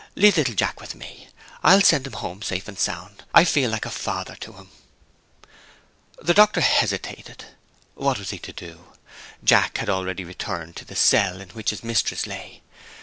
[0.15, 1.27] Leave little Jack with me!
[1.61, 4.71] I'll send him home safe and sound I feel like a father to him."
[6.19, 7.45] The doctor hesitated.
[7.93, 8.93] What was he to do?
[9.43, 12.63] Jack had already returned to the cell in which his mistress lay.